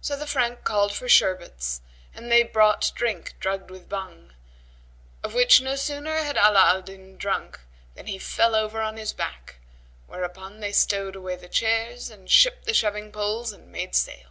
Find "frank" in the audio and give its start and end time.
0.26-0.64